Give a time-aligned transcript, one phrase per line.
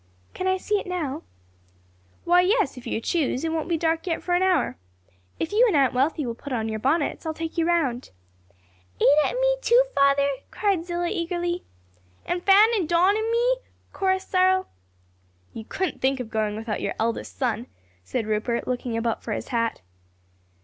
[0.33, 1.21] "Can I see it now?"
[2.25, 4.75] "Why, yes, if you choose; it won't be dark yet for an hour.
[5.39, 8.09] If you and Aunt Wealthy will put on your bonnets, I'll take you round."
[8.95, 11.63] "Ada and me, too, father?" cried Zillah eagerly.
[12.25, 13.57] "And Fan and Don and me?"
[13.93, 14.67] chorused Cyril.
[15.53, 17.67] "You couldn't think of going without your eldest son;"
[18.03, 19.81] said Rupert, looking about for his hat.